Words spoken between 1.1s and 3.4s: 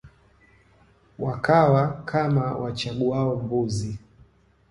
Wakawa kama wachaguao